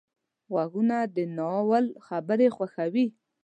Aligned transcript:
غوږونه 0.51 0.97
د 1.15 1.17
ناول 1.37 1.85
خبرې 2.07 2.47
خوښوي 2.55 3.07